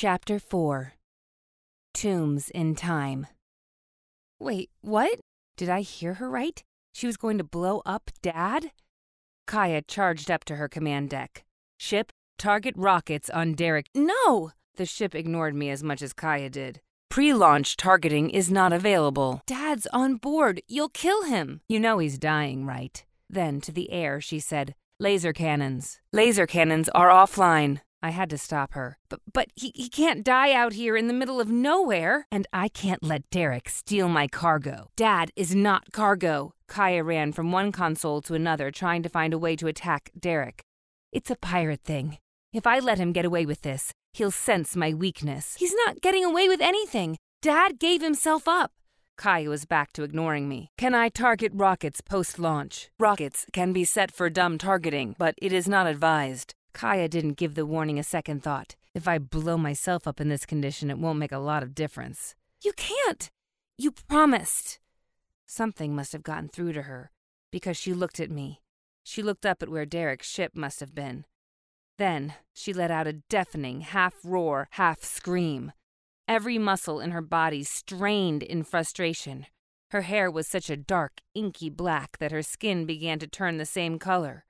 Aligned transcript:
Chapter 0.00 0.38
4 0.38 0.92
Tombs 1.92 2.50
in 2.50 2.76
Time. 2.76 3.26
Wait, 4.38 4.70
what? 4.80 5.18
Did 5.56 5.68
I 5.68 5.80
hear 5.80 6.14
her 6.14 6.30
right? 6.30 6.62
She 6.94 7.08
was 7.08 7.16
going 7.16 7.36
to 7.38 7.42
blow 7.42 7.82
up 7.84 8.12
Dad? 8.22 8.70
Kiya 9.48 9.88
charged 9.88 10.30
up 10.30 10.44
to 10.44 10.54
her 10.54 10.68
command 10.68 11.10
deck. 11.10 11.44
Ship, 11.80 12.12
target 12.38 12.74
rockets 12.76 13.28
on 13.28 13.54
Derek. 13.54 13.86
No! 13.92 14.52
The 14.76 14.86
ship 14.86 15.16
ignored 15.16 15.56
me 15.56 15.68
as 15.68 15.82
much 15.82 16.00
as 16.00 16.14
Kiya 16.14 16.52
did. 16.52 16.80
Pre 17.10 17.34
launch 17.34 17.76
targeting 17.76 18.30
is 18.30 18.52
not 18.52 18.72
available. 18.72 19.42
Dad's 19.48 19.88
on 19.92 20.14
board. 20.14 20.60
You'll 20.68 20.90
kill 20.90 21.24
him. 21.24 21.60
You 21.68 21.80
know 21.80 21.98
he's 21.98 22.20
dying, 22.20 22.64
right? 22.64 23.04
Then 23.28 23.60
to 23.62 23.72
the 23.72 23.90
air, 23.90 24.20
she 24.20 24.38
said, 24.38 24.76
Laser 25.00 25.32
cannons. 25.32 25.98
Laser 26.12 26.46
cannons 26.46 26.88
are 26.90 27.08
offline. 27.08 27.80
I 28.02 28.10
had 28.10 28.30
to 28.30 28.38
stop 28.38 28.74
her. 28.74 28.98
But, 29.08 29.20
but 29.32 29.48
he, 29.54 29.72
he 29.74 29.88
can't 29.88 30.24
die 30.24 30.52
out 30.52 30.74
here 30.74 30.96
in 30.96 31.08
the 31.08 31.14
middle 31.14 31.40
of 31.40 31.50
nowhere. 31.50 32.26
And 32.30 32.46
I 32.52 32.68
can't 32.68 33.02
let 33.02 33.28
Derek 33.30 33.68
steal 33.68 34.08
my 34.08 34.28
cargo. 34.28 34.90
Dad 34.96 35.30
is 35.36 35.54
not 35.54 35.92
cargo. 35.92 36.54
Kiya 36.68 37.04
ran 37.04 37.32
from 37.32 37.50
one 37.50 37.72
console 37.72 38.20
to 38.22 38.34
another, 38.34 38.70
trying 38.70 39.02
to 39.02 39.08
find 39.08 39.32
a 39.34 39.38
way 39.38 39.56
to 39.56 39.66
attack 39.66 40.10
Derek. 40.18 40.62
It's 41.12 41.30
a 41.30 41.36
pirate 41.36 41.82
thing. 41.84 42.18
If 42.52 42.66
I 42.66 42.78
let 42.78 42.98
him 42.98 43.12
get 43.12 43.24
away 43.24 43.46
with 43.46 43.62
this, 43.62 43.92
he'll 44.12 44.30
sense 44.30 44.76
my 44.76 44.94
weakness. 44.94 45.56
He's 45.58 45.74
not 45.86 46.00
getting 46.00 46.24
away 46.24 46.48
with 46.48 46.60
anything. 46.60 47.16
Dad 47.42 47.78
gave 47.78 48.02
himself 48.02 48.46
up. 48.46 48.72
Kiya 49.18 49.48
was 49.48 49.64
back 49.64 49.92
to 49.94 50.04
ignoring 50.04 50.48
me. 50.48 50.68
Can 50.78 50.94
I 50.94 51.08
target 51.08 51.52
rockets 51.54 52.00
post 52.00 52.38
launch? 52.38 52.88
Rockets 53.00 53.46
can 53.52 53.72
be 53.72 53.84
set 53.84 54.12
for 54.12 54.30
dumb 54.30 54.58
targeting, 54.58 55.16
but 55.18 55.34
it 55.38 55.52
is 55.52 55.66
not 55.66 55.88
advised. 55.88 56.54
Kiya 56.78 57.10
didn't 57.10 57.36
give 57.36 57.56
the 57.56 57.66
warning 57.66 57.98
a 57.98 58.04
second 58.04 58.44
thought. 58.44 58.76
If 58.94 59.08
I 59.08 59.18
blow 59.18 59.58
myself 59.58 60.06
up 60.06 60.20
in 60.20 60.28
this 60.28 60.46
condition, 60.46 60.90
it 60.90 60.98
won't 60.98 61.18
make 61.18 61.32
a 61.32 61.38
lot 61.38 61.64
of 61.64 61.74
difference. 61.74 62.36
You 62.62 62.72
can't! 62.76 63.30
You 63.76 63.90
promised! 63.90 64.78
Something 65.44 65.96
must 65.96 66.12
have 66.12 66.22
gotten 66.22 66.48
through 66.48 66.74
to 66.74 66.82
her, 66.82 67.10
because 67.50 67.76
she 67.76 67.92
looked 67.92 68.20
at 68.20 68.30
me. 68.30 68.60
She 69.02 69.22
looked 69.22 69.44
up 69.44 69.60
at 69.60 69.68
where 69.68 69.86
Derek's 69.86 70.30
ship 70.30 70.52
must 70.54 70.78
have 70.78 70.94
been. 70.94 71.24
Then 71.96 72.34
she 72.52 72.72
let 72.72 72.92
out 72.92 73.08
a 73.08 73.12
deafening 73.28 73.80
half 73.80 74.14
roar, 74.22 74.68
half 74.72 75.02
scream. 75.02 75.72
Every 76.28 76.58
muscle 76.58 77.00
in 77.00 77.10
her 77.10 77.22
body 77.22 77.64
strained 77.64 78.44
in 78.44 78.62
frustration. 78.62 79.46
Her 79.90 80.02
hair 80.02 80.30
was 80.30 80.46
such 80.46 80.70
a 80.70 80.76
dark, 80.76 81.22
inky 81.34 81.70
black 81.70 82.18
that 82.18 82.30
her 82.30 82.42
skin 82.42 82.86
began 82.86 83.18
to 83.18 83.26
turn 83.26 83.56
the 83.56 83.66
same 83.66 83.98
color. 83.98 84.44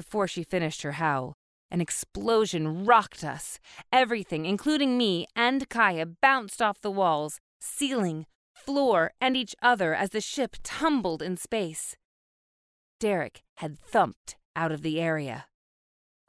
Before 0.00 0.26
she 0.26 0.42
finished 0.42 0.80
her 0.80 0.92
howl, 0.92 1.34
an 1.70 1.82
explosion 1.82 2.86
rocked 2.86 3.22
us. 3.22 3.58
Everything, 3.92 4.46
including 4.46 4.96
me 4.96 5.26
and 5.36 5.68
Kiya, 5.68 6.16
bounced 6.22 6.62
off 6.62 6.80
the 6.80 6.90
walls, 6.90 7.38
ceiling, 7.60 8.24
floor, 8.54 9.12
and 9.20 9.36
each 9.36 9.54
other 9.60 9.94
as 9.94 10.08
the 10.08 10.22
ship 10.22 10.56
tumbled 10.62 11.20
in 11.20 11.36
space. 11.36 11.96
Derek 12.98 13.42
had 13.58 13.78
thumped 13.78 14.36
out 14.56 14.72
of 14.72 14.80
the 14.80 14.98
area. 15.02 15.44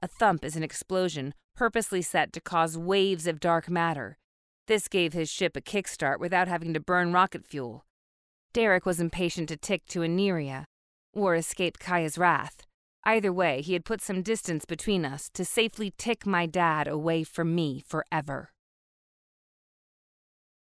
A 0.03 0.07
thump 0.07 0.43
is 0.43 0.57
an 0.57 0.63
explosion 0.63 1.33
purposely 1.55 2.01
set 2.01 2.33
to 2.33 2.41
cause 2.41 2.77
waves 2.77 3.25
of 3.25 3.39
dark 3.39 3.69
matter. 3.69 4.17
This 4.67 4.89
gave 4.89 5.13
his 5.13 5.29
ship 5.29 5.55
a 5.55 5.61
kickstart 5.61 6.19
without 6.19 6.49
having 6.49 6.73
to 6.73 6.81
burn 6.81 7.13
rocket 7.13 7.45
fuel. 7.45 7.85
Derek 8.51 8.85
was 8.85 8.99
impatient 8.99 9.47
to 9.47 9.55
tick 9.55 9.85
to 9.85 10.01
Aneria, 10.01 10.65
or 11.13 11.35
escape 11.35 11.79
Kiya's 11.79 12.17
wrath. 12.17 12.65
Either 13.03 13.33
way, 13.33 13.61
he 13.61 13.73
had 13.73 13.83
put 13.83 14.01
some 14.01 14.21
distance 14.21 14.65
between 14.65 15.05
us 15.05 15.29
to 15.33 15.43
safely 15.43 15.93
tick 15.97 16.25
my 16.25 16.45
dad 16.45 16.87
away 16.87 17.23
from 17.23 17.55
me 17.55 17.83
forever. 17.87 18.51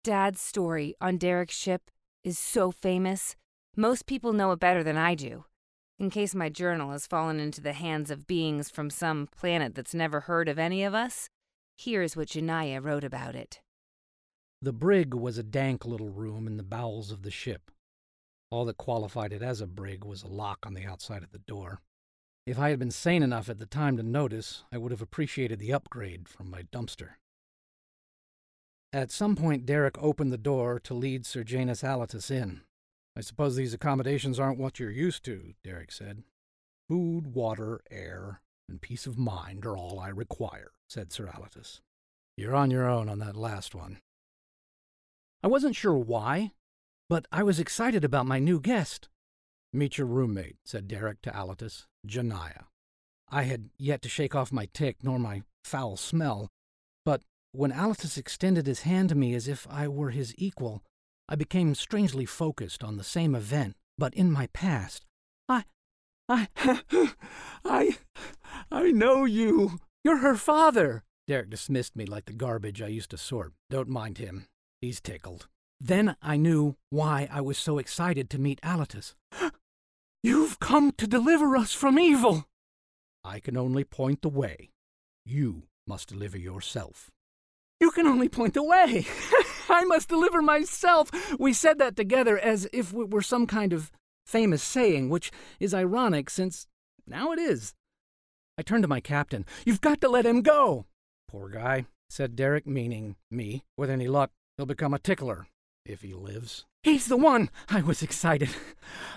Dad's 0.03 0.41
story 0.41 0.93
on 0.99 1.17
Derek's 1.17 1.55
ship 1.55 1.89
is 2.23 2.37
so 2.37 2.71
famous, 2.71 3.35
most 3.77 4.05
people 4.05 4.33
know 4.33 4.51
it 4.51 4.59
better 4.59 4.83
than 4.83 4.97
I 4.97 5.15
do. 5.15 5.45
In 5.97 6.09
case 6.09 6.35
my 6.35 6.49
journal 6.49 6.91
has 6.91 7.07
fallen 7.07 7.39
into 7.39 7.61
the 7.61 7.73
hands 7.73 8.11
of 8.11 8.27
beings 8.27 8.69
from 8.69 8.89
some 8.89 9.27
planet 9.27 9.75
that's 9.75 9.93
never 9.93 10.21
heard 10.21 10.49
of 10.49 10.59
any 10.59 10.83
of 10.83 10.93
us, 10.93 11.29
here's 11.77 12.17
what 12.17 12.27
Janaya 12.27 12.83
wrote 12.83 13.03
about 13.05 13.35
it. 13.35 13.61
The 14.61 14.73
brig 14.73 15.13
was 15.13 15.37
a 15.37 15.43
dank 15.43 15.85
little 15.85 16.09
room 16.09 16.47
in 16.47 16.57
the 16.57 16.63
bowels 16.63 17.11
of 17.11 17.21
the 17.21 17.31
ship. 17.31 17.71
All 18.49 18.65
that 18.65 18.77
qualified 18.77 19.31
it 19.31 19.41
as 19.41 19.61
a 19.61 19.67
brig 19.67 20.03
was 20.03 20.23
a 20.23 20.27
lock 20.27 20.59
on 20.65 20.73
the 20.73 20.85
outside 20.85 21.23
of 21.23 21.31
the 21.31 21.39
door. 21.39 21.81
If 22.45 22.59
I 22.59 22.69
had 22.69 22.77
been 22.77 22.91
sane 22.91 23.23
enough 23.23 23.49
at 23.49 23.57
the 23.57 23.65
time 23.65 23.97
to 23.97 24.03
notice, 24.03 24.63
I 24.71 24.77
would 24.77 24.91
have 24.91 25.01
appreciated 25.01 25.57
the 25.57 25.73
upgrade 25.73 26.29
from 26.29 26.51
my 26.51 26.61
dumpster. 26.63 27.15
At 28.93 29.11
some 29.11 29.35
point, 29.35 29.65
Derek 29.65 30.01
opened 30.01 30.31
the 30.31 30.37
door 30.37 30.79
to 30.81 30.93
lead 30.93 31.25
Sir 31.25 31.43
Janus 31.43 31.81
Alatus 31.81 32.29
in. 32.29 32.61
I 33.17 33.21
suppose 33.21 33.55
these 33.55 33.73
accommodations 33.73 34.39
aren't 34.39 34.59
what 34.59 34.79
you're 34.79 34.91
used 34.91 35.25
to, 35.25 35.53
Derek 35.63 35.91
said. 35.91 36.23
Food, 36.87 37.33
water, 37.33 37.81
air, 37.89 38.41
and 38.69 38.81
peace 38.81 39.07
of 39.07 39.17
mind 39.17 39.65
are 39.65 39.75
all 39.75 39.99
I 39.99 40.09
require, 40.09 40.71
said 40.87 41.11
Sir 41.11 41.27
Alatus. 41.27 41.81
You're 42.37 42.55
on 42.55 42.69
your 42.69 42.87
own 42.87 43.09
on 43.09 43.19
that 43.19 43.35
last 43.35 43.73
one. 43.73 43.99
I 45.41 45.47
wasn't 45.47 45.75
sure 45.75 45.97
why, 45.97 46.51
but 47.09 47.25
I 47.31 47.41
was 47.41 47.59
excited 47.59 48.03
about 48.03 48.27
my 48.27 48.39
new 48.39 48.59
guest. 48.59 49.09
Meet 49.75 49.97
your 49.97 50.07
roommate, 50.07 50.55
said 50.63 50.87
Derek 50.87 51.21
to 51.23 51.31
Alatus, 51.31 51.85
Janaya. 52.07 52.67
I 53.29 53.43
had 53.43 53.71
yet 53.77 54.01
to 54.03 54.09
shake 54.09 54.33
off 54.33 54.53
my 54.53 54.69
tick 54.73 55.03
nor 55.03 55.19
my 55.19 55.41
foul 55.65 55.97
smell, 55.97 56.47
but 57.03 57.23
when 57.51 57.73
Alatus 57.73 58.17
extended 58.17 58.67
his 58.67 58.83
hand 58.83 59.09
to 59.09 59.15
me 59.15 59.35
as 59.35 59.49
if 59.49 59.67
I 59.69 59.89
were 59.89 60.11
his 60.11 60.33
equal, 60.37 60.81
I 61.27 61.35
became 61.35 61.75
strangely 61.75 62.25
focused 62.25 62.85
on 62.85 62.95
the 62.95 63.03
same 63.03 63.35
event, 63.35 63.75
but 63.97 64.13
in 64.13 64.31
my 64.31 64.47
past. 64.53 65.05
I. 65.49 65.65
I. 66.29 66.47
I. 67.65 67.97
I 68.71 68.91
know 68.91 69.25
you. 69.25 69.79
You're 70.05 70.19
her 70.19 70.35
father. 70.35 71.03
Derek 71.27 71.49
dismissed 71.49 71.97
me 71.97 72.05
like 72.05 72.27
the 72.27 72.33
garbage 72.33 72.81
I 72.81 72.87
used 72.87 73.09
to 73.09 73.17
sort. 73.17 73.51
Don't 73.69 73.89
mind 73.89 74.19
him. 74.19 74.45
He's 74.79 75.01
tickled. 75.01 75.49
Then 75.81 76.15
I 76.21 76.37
knew 76.37 76.77
why 76.89 77.27
I 77.29 77.41
was 77.41 77.57
so 77.57 77.77
excited 77.77 78.29
to 78.29 78.39
meet 78.39 78.61
Alatus. 78.61 79.15
You've 80.25 80.59
come 80.59 80.91
to 80.93 81.05
deliver 81.05 81.55
us 81.55 81.71
from 81.71 81.99
evil. 81.99 82.45
I 83.23 83.39
can 83.39 83.55
only 83.55 83.83
point 83.83 84.23
the 84.23 84.27
way. 84.29 84.71
You 85.23 85.67
must 85.85 86.09
deliver 86.09 86.35
yourself. 86.35 87.11
You 87.79 87.91
can 87.91 88.07
only 88.07 88.27
point 88.27 88.55
the 88.55 88.63
way. 88.63 89.05
I 89.69 89.83
must 89.83 90.09
deliver 90.09 90.41
myself. 90.41 91.11
We 91.39 91.53
said 91.53 91.77
that 91.77 91.95
together 91.95 92.39
as 92.39 92.67
if 92.73 92.91
it 92.91 93.11
were 93.11 93.21
some 93.21 93.45
kind 93.45 93.71
of 93.71 93.91
famous 94.25 94.63
saying, 94.63 95.09
which 95.09 95.31
is 95.59 95.75
ironic 95.75 96.31
since 96.31 96.65
now 97.05 97.31
it 97.31 97.37
is. 97.37 97.75
I 98.57 98.63
turned 98.63 98.81
to 98.81 98.87
my 98.87 99.01
captain. 99.01 99.45
You've 99.63 99.81
got 99.81 100.01
to 100.01 100.09
let 100.09 100.25
him 100.25 100.41
go. 100.41 100.87
Poor 101.27 101.49
guy, 101.49 101.85
said 102.09 102.35
Derek, 102.35 102.65
meaning 102.65 103.15
me. 103.29 103.63
With 103.77 103.91
any 103.91 104.07
luck, 104.07 104.31
he'll 104.57 104.65
become 104.65 104.95
a 104.95 104.97
tickler, 104.97 105.45
if 105.85 106.01
he 106.01 106.13
lives. 106.13 106.65
He's 106.83 107.07
the 107.07 107.17
one! 107.17 107.49
I 107.69 107.81
was 107.81 108.03
excited. 108.03 108.49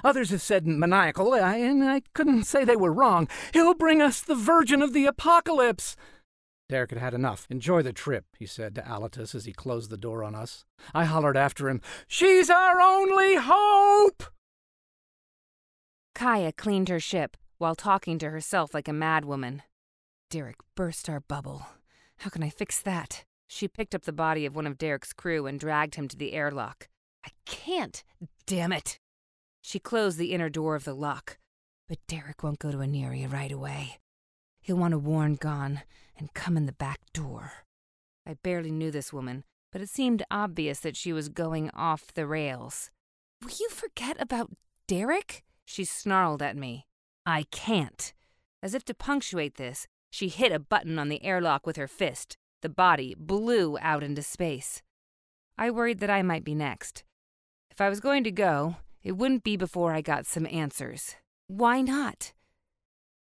Others 0.04 0.30
have 0.30 0.42
said 0.42 0.66
maniacal, 0.66 1.34
and 1.34 1.84
I 1.84 2.02
couldn't 2.14 2.44
say 2.44 2.64
they 2.64 2.76
were 2.76 2.92
wrong. 2.92 3.28
He'll 3.52 3.74
bring 3.74 4.00
us 4.00 4.20
the 4.20 4.34
Virgin 4.34 4.82
of 4.82 4.92
the 4.92 5.06
Apocalypse! 5.06 5.96
Derek 6.68 6.90
had 6.90 6.98
had 6.98 7.14
enough. 7.14 7.46
Enjoy 7.48 7.82
the 7.82 7.92
trip, 7.92 8.26
he 8.38 8.44
said 8.46 8.74
to 8.74 8.82
Alatus 8.82 9.34
as 9.34 9.46
he 9.46 9.52
closed 9.52 9.90
the 9.90 9.96
door 9.96 10.22
on 10.22 10.34
us. 10.34 10.64
I 10.94 11.04
hollered 11.04 11.36
after 11.36 11.68
him, 11.68 11.80
She's 12.06 12.50
our 12.50 12.80
only 12.80 13.36
hope! 13.36 14.24
Kiya 16.14 16.56
cleaned 16.56 16.88
her 16.88 17.00
ship 17.00 17.36
while 17.58 17.74
talking 17.74 18.18
to 18.18 18.30
herself 18.30 18.74
like 18.74 18.88
a 18.88 18.92
madwoman. 18.92 19.60
Derek 20.30 20.56
burst 20.74 21.08
our 21.08 21.20
bubble. 21.20 21.66
How 22.18 22.30
can 22.30 22.42
I 22.42 22.50
fix 22.50 22.80
that? 22.82 23.24
She 23.48 23.66
picked 23.66 23.94
up 23.94 24.02
the 24.02 24.12
body 24.12 24.46
of 24.46 24.54
one 24.54 24.66
of 24.66 24.78
Derek's 24.78 25.12
crew 25.12 25.46
and 25.46 25.58
dragged 25.58 25.94
him 25.96 26.06
to 26.08 26.16
the 26.16 26.34
airlock. 26.34 26.88
I 27.24 27.30
can't, 27.46 28.04
damn 28.46 28.72
it! 28.72 29.00
She 29.62 29.78
closed 29.78 30.18
the 30.18 30.32
inner 30.32 30.48
door 30.48 30.76
of 30.76 30.84
the 30.84 30.94
lock. 30.94 31.38
But 31.88 31.98
Derek 32.06 32.42
won't 32.42 32.58
go 32.58 32.70
to 32.70 32.78
Aneria 32.78 33.32
right 33.32 33.50
away. 33.50 33.98
He'll 34.60 34.76
want 34.76 34.92
to 34.92 34.98
warn 34.98 35.36
Gon 35.36 35.80
and 36.16 36.34
come 36.34 36.56
in 36.56 36.66
the 36.66 36.72
back 36.72 37.00
door. 37.14 37.52
I 38.26 38.34
barely 38.34 38.70
knew 38.70 38.90
this 38.90 39.12
woman, 39.12 39.44
but 39.72 39.80
it 39.80 39.88
seemed 39.88 40.22
obvious 40.30 40.80
that 40.80 40.96
she 40.96 41.14
was 41.14 41.30
going 41.30 41.70
off 41.70 42.12
the 42.12 42.26
rails. 42.26 42.90
Will 43.42 43.50
you 43.58 43.70
forget 43.70 44.20
about 44.20 44.50
Derek? 44.86 45.42
She 45.64 45.84
snarled 45.84 46.42
at 46.42 46.56
me. 46.56 46.86
I 47.24 47.46
can't. 47.50 48.12
As 48.62 48.74
if 48.74 48.84
to 48.86 48.94
punctuate 48.94 49.56
this, 49.56 49.86
she 50.10 50.28
hit 50.28 50.52
a 50.52 50.58
button 50.58 50.98
on 50.98 51.08
the 51.08 51.24
airlock 51.24 51.66
with 51.66 51.76
her 51.76 51.88
fist. 51.88 52.36
The 52.60 52.68
body 52.68 53.14
blew 53.16 53.78
out 53.80 54.02
into 54.02 54.22
space. 54.22 54.82
I 55.56 55.70
worried 55.70 56.00
that 56.00 56.10
I 56.10 56.22
might 56.22 56.44
be 56.44 56.54
next. 56.54 57.04
If 57.70 57.80
I 57.80 57.88
was 57.88 58.00
going 58.00 58.24
to 58.24 58.32
go, 58.32 58.76
it 59.02 59.12
wouldn't 59.12 59.44
be 59.44 59.56
before 59.56 59.92
I 59.92 60.00
got 60.00 60.26
some 60.26 60.46
answers. 60.50 61.14
Why 61.46 61.80
not? 61.80 62.32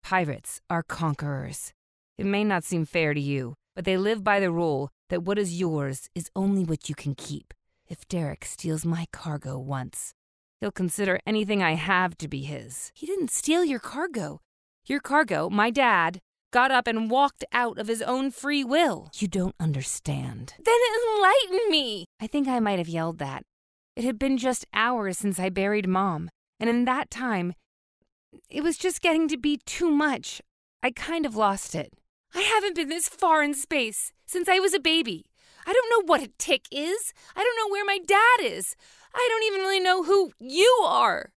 Pirates 0.05 0.61
are 0.71 0.83
conquerors. 0.83 1.73
It 2.17 2.27
may 2.27 2.45
not 2.45 2.63
seem 2.63 2.85
fair 2.85 3.13
to 3.13 3.21
you, 3.21 3.55
but 3.75 3.85
they 3.85 3.97
live 3.97 4.23
by 4.23 4.39
the 4.39 4.53
rule 4.53 4.91
that 5.11 5.25
what 5.25 5.39
is 5.39 5.59
yours 5.59 6.09
is 6.15 6.31
only 6.37 6.63
what 6.63 6.89
you 6.89 6.95
can 6.95 7.15
keep. 7.15 7.53
If 7.89 8.07
Derek 8.09 8.45
steals 8.45 8.85
my 8.85 9.07
cargo 9.13 9.59
once, 9.59 10.15
he'll 10.61 10.71
consider 10.71 11.19
anything 11.27 11.63
I 11.63 11.75
have 11.75 12.17
to 12.19 12.29
be 12.29 12.43
his. 12.43 12.93
He 12.95 13.07
didn't 13.07 13.31
steal 13.31 13.65
your 13.65 13.81
cargo. 13.81 14.41
Your 14.87 15.01
cargo, 15.01 15.51
my 15.51 15.71
dad, 15.71 16.21
got 16.55 16.71
up 16.71 16.87
and 16.87 17.11
walked 17.11 17.45
out 17.53 17.79
of 17.79 17.89
his 17.89 18.01
own 18.01 18.31
free 18.31 18.63
will. 18.63 19.11
You 19.17 19.27
don't 19.27 19.57
understand. 19.59 20.55
Then 20.65 20.77
enlighten 21.17 21.69
me! 21.69 22.05
I 22.21 22.29
think 22.29 22.47
I 22.47 22.61
might 22.61 22.79
have 22.79 22.89
yelled 22.89 23.19
that. 23.19 23.43
It 23.97 24.05
had 24.05 24.21
been 24.21 24.39
just 24.39 24.65
hours 24.73 25.19
since 25.19 25.41
I 25.41 25.49
buried 25.49 25.89
Mom, 25.89 26.31
and 26.61 26.71
in 26.71 26.85
that 26.85 27.11
time, 27.11 27.55
it 28.49 28.63
was 28.63 28.77
just 28.77 29.03
getting 29.03 29.27
to 29.29 29.37
be 29.37 29.59
too 29.67 29.91
much. 29.91 30.41
I 30.81 30.93
kind 30.93 31.27
of 31.27 31.35
lost 31.35 31.75
it. 31.75 31.93
I 32.37 32.43
haven't 32.43 32.77
been 32.77 32.89
this 32.89 33.09
far 33.09 33.43
in 33.43 33.55
space 33.55 34.13
since 34.25 34.49
I 34.49 34.61
was 34.61 34.75
a 34.75 34.81
baby. 34.81 35.25
I 35.67 35.73
don't 35.73 35.91
know 35.91 36.07
what 36.07 36.23
a 36.23 36.31
tick 36.39 36.67
is. 36.71 37.13
I 37.35 37.43
don't 37.43 37.59
know 37.59 37.73
where 37.73 37.85
my 37.85 37.99
dad 37.99 38.47
is. 38.47 38.77
I 39.13 39.27
don't 39.29 39.43
even 39.43 39.61
really 39.61 39.81
know 39.81 40.05
who 40.05 40.31
you 40.39 40.85
are. 40.87 41.33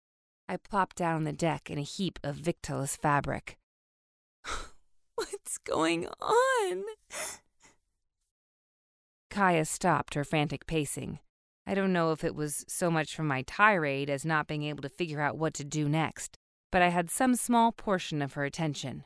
I 0.46 0.58
plopped 0.58 0.96
down 0.96 1.14
on 1.14 1.24
the 1.24 1.32
deck 1.32 1.70
in 1.70 1.78
a 1.78 1.82
heap 1.82 2.18
of 2.22 2.36
victualless 2.36 2.98
fabric. 2.98 3.56
What's 5.30 5.58
going 5.58 6.06
on? 6.20 6.84
Kiya 9.30 9.66
stopped 9.66 10.14
her 10.14 10.24
frantic 10.24 10.66
pacing. 10.66 11.20
I 11.66 11.74
don't 11.74 11.92
know 11.92 12.12
if 12.12 12.22
it 12.22 12.34
was 12.34 12.64
so 12.68 12.90
much 12.90 13.14
from 13.14 13.26
my 13.26 13.42
tirade 13.42 14.08
as 14.08 14.24
not 14.24 14.46
being 14.46 14.62
able 14.64 14.82
to 14.82 14.88
figure 14.88 15.20
out 15.20 15.36
what 15.36 15.54
to 15.54 15.64
do 15.64 15.88
next, 15.88 16.36
but 16.70 16.82
I 16.82 16.88
had 16.88 17.10
some 17.10 17.34
small 17.34 17.72
portion 17.72 18.22
of 18.22 18.34
her 18.34 18.44
attention. 18.44 19.04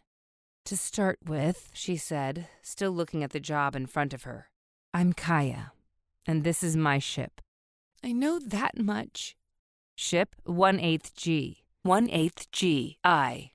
To 0.66 0.76
start 0.76 1.18
with, 1.24 1.70
she 1.72 1.96
said, 1.96 2.48
still 2.62 2.90
looking 2.90 3.24
at 3.24 3.30
the 3.30 3.40
job 3.40 3.74
in 3.74 3.86
front 3.86 4.12
of 4.12 4.24
her, 4.24 4.50
I'm 4.92 5.12
Kiya, 5.12 5.70
and 6.26 6.44
this 6.44 6.62
is 6.62 6.76
my 6.76 6.98
ship. 6.98 7.40
I 8.04 8.12
know 8.12 8.38
that 8.38 8.78
much. 8.78 9.36
Ship 9.96 10.34
1 10.44 10.78
8th 10.78 11.14
G. 11.14 11.64
1 11.82 12.08
8th 12.08 12.50
G. 12.52 12.98
I. 13.04 13.52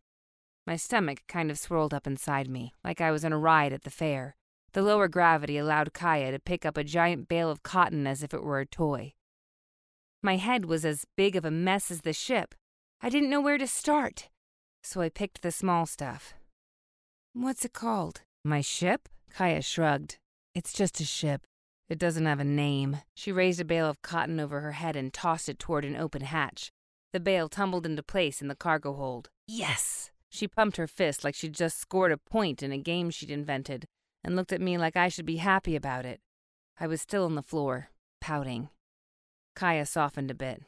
My 0.68 0.76
stomach 0.76 1.24
kind 1.28 1.52
of 1.52 1.60
swirled 1.60 1.94
up 1.94 2.08
inside 2.08 2.50
me, 2.50 2.74
like 2.84 3.00
I 3.00 3.12
was 3.12 3.24
on 3.24 3.32
a 3.32 3.38
ride 3.38 3.72
at 3.72 3.84
the 3.84 3.92
fair. 3.92 4.36
The 4.74 4.82
lower 4.82 5.08
gravity 5.08 5.58
allowed 5.58 5.94
Kiya 5.94 6.32
to 6.32 6.40
pick 6.40 6.66
up 6.66 6.76
a 6.76 6.84
giant 6.84 7.28
bale 7.28 7.50
of 7.50 7.64
cotton 7.64 8.08
as 8.08 8.24
if 8.24 8.34
it 8.34 8.44
were 8.44 8.60
a 8.60 8.66
toy. 8.66 9.14
My 10.24 10.38
head 10.38 10.66
was 10.66 10.84
as 10.84 11.06
big 11.16 11.36
of 11.36 11.46
a 11.46 11.52
mess 11.52 11.92
as 11.92 12.02
the 12.02 12.14
ship. 12.14 12.56
I 13.00 13.10
didn't 13.10 13.30
know 13.30 13.42
where 13.42 13.60
to 13.60 13.68
start, 13.68 14.30
so 14.82 15.02
I 15.02 15.10
picked 15.10 15.44
the 15.44 15.52
small 15.52 15.86
stuff. 15.86 16.34
What's 17.34 17.64
it 17.64 17.74
called? 17.74 18.22
My 18.44 18.62
ship? 18.62 19.08
Kiya 19.38 19.64
shrugged. 19.64 20.18
It's 20.56 20.74
just 20.74 21.00
a 21.00 21.06
ship. 21.06 21.46
It 21.90 22.00
doesn't 22.00 22.26
have 22.26 22.40
a 22.40 22.46
name. 22.46 22.98
She 23.14 23.32
raised 23.32 23.62
a 23.62 23.66
bale 23.66 23.90
of 23.90 24.02
cotton 24.02 24.40
over 24.40 24.62
her 24.62 24.72
head 24.72 24.96
and 24.96 25.14
tossed 25.14 25.48
it 25.48 25.60
toward 25.60 25.86
an 25.86 25.96
open 25.96 26.24
hatch. 26.24 26.72
The 27.14 27.20
bale 27.20 27.50
tumbled 27.50 27.86
into 27.86 28.02
place 28.02 28.42
in 28.42 28.48
the 28.48 28.56
cargo 28.56 28.94
hold. 28.94 29.30
Yes! 29.48 30.12
She 30.36 30.50
pumped 30.50 30.76
her 30.76 30.86
fist 30.86 31.24
like 31.24 31.34
she'd 31.34 31.54
just 31.54 31.80
scored 31.80 32.12
a 32.12 32.18
point 32.18 32.62
in 32.62 32.74
a 32.74 32.78
game 32.78 33.10
she'd 33.10 33.32
invented, 33.32 33.86
and 34.22 34.36
looked 34.36 34.52
at 34.52 34.60
me 34.60 34.78
like 34.78 34.98
I 34.98 35.08
should 35.08 35.26
be 35.26 35.38
happy 35.38 35.78
about 35.78 36.06
it. 36.06 36.20
I 36.78 36.88
was 36.88 37.02
still 37.02 37.24
on 37.24 37.36
the 37.36 37.42
floor, 37.42 37.88
pouting. 38.20 38.68
Kiya 39.56 39.88
softened 39.88 40.30
a 40.30 40.34
bit. 40.34 40.64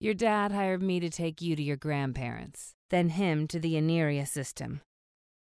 Your 0.00 0.12
dad 0.12 0.50
hired 0.50 0.82
me 0.82 0.98
to 0.98 1.08
take 1.08 1.40
you 1.40 1.54
to 1.54 1.62
your 1.62 1.76
grandparents, 1.76 2.74
then 2.90 3.10
him 3.10 3.46
to 3.46 3.60
the 3.60 3.74
Aniria 3.74 4.26
system. 4.26 4.80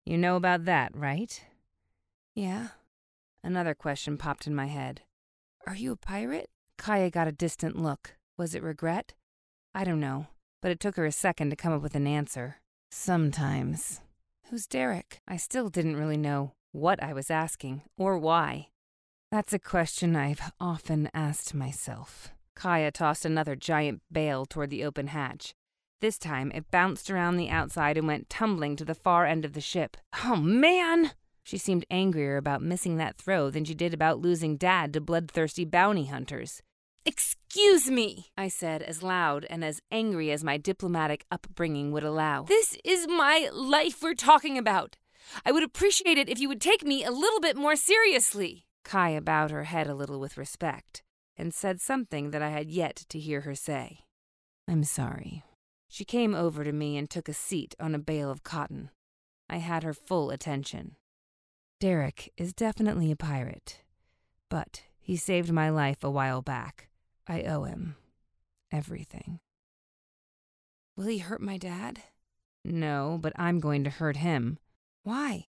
You 0.05 0.19
know 0.19 0.35
about 0.35 0.65
that, 0.65 0.95
right? 0.95 1.43
Yeah. 2.35 2.67
Another 3.43 3.73
question 3.73 4.19
popped 4.19 4.45
in 4.45 4.53
my 4.53 4.67
head. 4.67 5.01
Are 5.65 5.75
you 5.75 5.91
a 5.93 5.95
pirate? 5.95 6.51
Kiya 6.77 7.11
got 7.11 7.27
a 7.27 7.31
distant 7.31 7.81
look. 7.81 8.13
Was 8.37 8.53
it 8.53 8.61
regret? 8.61 9.15
I 9.73 9.85
don't 9.85 9.99
know, 9.99 10.27
but 10.61 10.69
it 10.69 10.79
took 10.79 10.97
her 10.97 11.05
a 11.07 11.11
second 11.11 11.49
to 11.49 11.55
come 11.55 11.73
up 11.73 11.81
with 11.81 11.95
an 11.95 12.05
answer. 12.05 12.57
Sometimes. 12.89 14.01
Who's 14.49 14.65
Derek? 14.65 15.19
I 15.27 15.37
still 15.37 15.69
didn't 15.69 15.97
really 15.97 16.17
know 16.17 16.53
what 16.71 17.01
I 17.03 17.13
was 17.13 17.29
asking 17.29 17.81
or 17.97 18.17
why. 18.17 18.69
That's 19.31 19.51
a 19.51 19.59
question 19.59 20.15
I've 20.15 20.51
often 20.59 21.09
asked 21.13 21.53
myself. 21.53 22.29
Kiya 22.57 22.91
tossed 22.91 23.25
another 23.25 23.55
giant 23.55 24.01
bale 24.11 24.45
toward 24.45 24.69
the 24.69 24.85
open 24.85 25.07
hatch. 25.07 25.53
This 25.99 26.17
time 26.17 26.51
it 26.53 26.71
bounced 26.71 27.09
around 27.09 27.37
the 27.37 27.49
outside 27.49 27.97
and 27.97 28.07
went 28.07 28.29
tumbling 28.29 28.75
to 28.77 28.85
the 28.85 28.95
far 28.95 29.25
end 29.25 29.43
of 29.43 29.53
the 29.53 29.61
ship. 29.61 29.97
Oh, 30.23 30.37
man! 30.37 31.11
She 31.43 31.57
seemed 31.57 31.85
angrier 31.89 32.37
about 32.37 32.61
missing 32.61 32.97
that 32.97 33.17
throw 33.17 33.49
than 33.49 33.65
she 33.65 33.73
did 33.73 33.93
about 33.93 34.19
losing 34.19 34.57
Dad 34.57 34.93
to 34.93 35.01
bloodthirsty 35.01 35.65
bounty 35.65 36.05
hunters. 36.05 36.61
Excuse 37.57 37.89
me, 37.89 38.27
I 38.37 38.49
said, 38.49 38.83
as 38.83 39.01
loud 39.01 39.43
and 39.49 39.65
as 39.65 39.81
angry 39.89 40.29
as 40.29 40.43
my 40.43 40.57
diplomatic 40.57 41.25
upbringing 41.31 41.91
would 41.91 42.03
allow. 42.03 42.43
This 42.43 42.77
is 42.85 43.07
my 43.07 43.49
life 43.51 44.03
we're 44.03 44.13
talking 44.13 44.59
about. 44.59 44.95
I 45.43 45.51
would 45.51 45.63
appreciate 45.63 46.19
it 46.19 46.29
if 46.29 46.37
you 46.37 46.49
would 46.49 46.61
take 46.61 46.85
me 46.85 47.03
a 47.03 47.09
little 47.09 47.39
bit 47.39 47.57
more 47.57 47.75
seriously. 47.75 48.67
Kiya 48.85 49.25
bowed 49.25 49.49
her 49.49 49.63
head 49.63 49.87
a 49.87 49.95
little 49.95 50.19
with 50.19 50.37
respect 50.37 51.01
and 51.35 51.51
said 51.51 51.81
something 51.81 52.29
that 52.29 52.43
I 52.43 52.49
had 52.49 52.69
yet 52.69 52.97
to 53.09 53.17
hear 53.17 53.41
her 53.41 53.55
say. 53.55 54.01
I'm 54.67 54.83
sorry. 54.83 55.41
She 55.87 56.05
came 56.05 56.35
over 56.35 56.63
to 56.63 56.71
me 56.71 56.95
and 56.95 57.09
took 57.09 57.27
a 57.27 57.33
seat 57.33 57.73
on 57.79 57.95
a 57.95 57.99
bale 57.99 58.29
of 58.29 58.43
cotton. 58.43 58.91
I 59.49 59.57
had 59.57 59.81
her 59.81 59.95
full 59.95 60.29
attention. 60.29 60.95
Derek 61.79 62.31
is 62.37 62.53
definitely 62.53 63.11
a 63.11 63.15
pirate, 63.15 63.81
but 64.47 64.83
he 64.99 65.15
saved 65.15 65.51
my 65.51 65.71
life 65.71 66.03
a 66.03 66.11
while 66.11 66.43
back. 66.43 66.87
I 67.27 67.43
owe 67.43 67.63
him 67.63 67.95
everything. 68.71 69.39
Will 70.95 71.07
he 71.07 71.19
hurt 71.19 71.41
my 71.41 71.57
dad? 71.57 72.03
No, 72.63 73.17
but 73.21 73.33
I'm 73.35 73.59
going 73.59 73.83
to 73.83 73.89
hurt 73.89 74.17
him. 74.17 74.57
Why? 75.03 75.45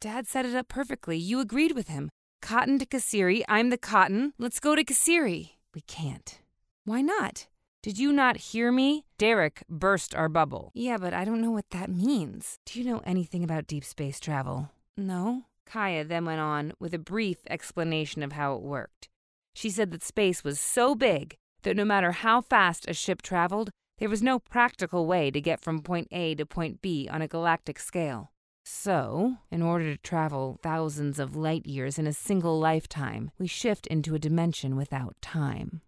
Dad 0.00 0.26
set 0.26 0.44
it 0.44 0.54
up 0.54 0.68
perfectly. 0.68 1.16
You 1.16 1.40
agreed 1.40 1.72
with 1.72 1.88
him. 1.88 2.10
Cotton 2.42 2.78
to 2.78 2.86
Kasiri, 2.86 3.42
I'm 3.48 3.70
the 3.70 3.78
cotton. 3.78 4.34
Let's 4.38 4.60
go 4.60 4.74
to 4.74 4.84
Kasiri. 4.84 5.50
We 5.74 5.80
can't. 5.80 6.38
Why 6.84 7.00
not? 7.00 7.48
Did 7.82 7.98
you 7.98 8.12
not 8.12 8.36
hear 8.36 8.70
me? 8.70 9.04
Derek 9.18 9.62
burst 9.68 10.14
our 10.14 10.28
bubble. 10.28 10.70
Yeah, 10.74 10.98
but 10.98 11.14
I 11.14 11.24
don't 11.24 11.40
know 11.40 11.50
what 11.50 11.70
that 11.70 11.90
means. 11.90 12.58
Do 12.66 12.78
you 12.78 12.84
know 12.84 13.00
anything 13.04 13.42
about 13.42 13.66
deep 13.66 13.84
space 13.84 14.20
travel? 14.20 14.70
No. 14.96 15.44
Kiya 15.68 16.06
then 16.06 16.24
went 16.24 16.40
on 16.40 16.72
with 16.78 16.94
a 16.94 16.98
brief 16.98 17.38
explanation 17.48 18.22
of 18.22 18.32
how 18.32 18.54
it 18.54 18.62
worked. 18.62 19.08
She 19.56 19.70
said 19.70 19.90
that 19.92 20.02
space 20.02 20.44
was 20.44 20.60
so 20.60 20.94
big 20.94 21.34
that 21.62 21.78
no 21.78 21.84
matter 21.86 22.12
how 22.12 22.42
fast 22.42 22.86
a 22.88 22.92
ship 22.92 23.22
traveled, 23.22 23.70
there 23.96 24.10
was 24.10 24.22
no 24.22 24.38
practical 24.38 25.06
way 25.06 25.30
to 25.30 25.40
get 25.40 25.62
from 25.62 25.80
point 25.80 26.08
A 26.10 26.34
to 26.34 26.44
point 26.44 26.82
B 26.82 27.08
on 27.10 27.22
a 27.22 27.26
galactic 27.26 27.78
scale. 27.78 28.32
So, 28.66 29.38
in 29.50 29.62
order 29.62 29.90
to 29.90 30.02
travel 30.02 30.60
thousands 30.62 31.18
of 31.18 31.36
light 31.36 31.64
years 31.64 31.98
in 31.98 32.06
a 32.06 32.12
single 32.12 32.60
lifetime, 32.60 33.30
we 33.38 33.46
shift 33.46 33.86
into 33.86 34.14
a 34.14 34.18
dimension 34.18 34.76
without 34.76 35.16
time. 35.22 35.80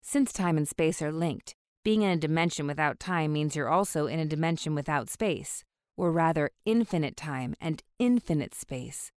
Since 0.00 0.32
time 0.32 0.56
and 0.56 0.68
space 0.68 1.02
are 1.02 1.10
linked, 1.10 1.56
being 1.82 2.02
in 2.02 2.10
a 2.10 2.16
dimension 2.16 2.68
without 2.68 3.00
time 3.00 3.32
means 3.32 3.56
you're 3.56 3.68
also 3.68 4.06
in 4.06 4.20
a 4.20 4.24
dimension 4.24 4.76
without 4.76 5.10
space, 5.10 5.64
or 5.96 6.12
rather, 6.12 6.52
infinite 6.64 7.16
time 7.16 7.56
and 7.60 7.82
infinite 7.98 8.54
space. 8.54 9.10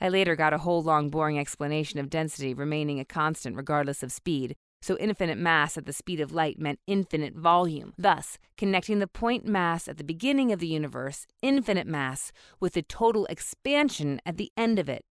I 0.00 0.08
later 0.08 0.34
got 0.34 0.52
a 0.52 0.58
whole 0.58 0.82
long, 0.82 1.10
boring 1.10 1.38
explanation 1.38 2.00
of 2.00 2.08
density 2.08 2.54
remaining 2.54 2.98
a 2.98 3.04
constant 3.04 3.56
regardless 3.56 4.02
of 4.02 4.10
speed, 4.10 4.56
so 4.82 4.96
infinite 4.96 5.36
mass 5.36 5.76
at 5.76 5.84
the 5.84 5.92
speed 5.92 6.20
of 6.20 6.32
light 6.32 6.58
meant 6.58 6.80
infinite 6.86 7.34
volume, 7.34 7.92
thus 7.98 8.38
connecting 8.56 8.98
the 8.98 9.06
point 9.06 9.46
mass 9.46 9.88
at 9.88 9.98
the 9.98 10.04
beginning 10.04 10.52
of 10.52 10.58
the 10.58 10.66
universe, 10.66 11.26
infinite 11.42 11.86
mass, 11.86 12.32
with 12.60 12.72
the 12.72 12.82
total 12.82 13.26
expansion 13.26 14.20
at 14.24 14.38
the 14.38 14.50
end 14.56 14.78
of 14.78 14.88
it, 14.88 15.04